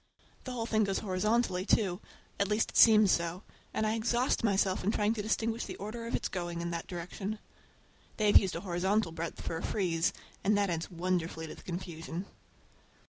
The 0.45 0.51
whole 0.51 0.65
thing 0.65 0.83
goes 0.83 0.97
horizontally, 0.97 1.63
too, 1.63 2.01
at 2.39 2.47
least 2.47 2.71
it 2.71 2.77
seems 2.77 3.11
so, 3.11 3.43
and 3.71 3.85
I 3.85 3.93
exhaust 3.93 4.43
myself 4.43 4.83
in 4.83 4.89
trying 4.89 5.13
to 5.13 5.21
distinguish 5.21 5.65
the 5.65 5.75
order 5.75 6.07
of 6.07 6.15
its 6.15 6.27
going 6.27 6.59
in 6.59 6.71
that 6.71 6.87
direction. 6.87 7.37
They 8.17 8.25
have 8.25 8.37
used 8.39 8.55
a 8.55 8.61
horizontal 8.61 9.11
breadth 9.11 9.41
for 9.41 9.57
a 9.57 9.61
frieze, 9.63 10.11
and 10.43 10.57
that 10.57 10.71
adds 10.71 10.89
wonderfully 10.89 11.45
to 11.45 11.53
the 11.53 11.61
confusion. 11.61 12.25